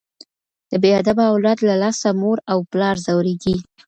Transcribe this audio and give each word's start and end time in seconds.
د 0.69 0.71
بې 0.81 0.91
ادبه 1.01 1.23
اولاد 1.33 1.59
له 1.67 1.75
لاسه 1.83 2.09
مور 2.21 2.37
او 2.51 2.59
پلار 2.71 2.95
ځوریږي. 3.05 3.55